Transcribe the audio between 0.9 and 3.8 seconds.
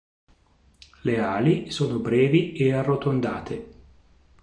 Le ali sono brevi e arrotondate.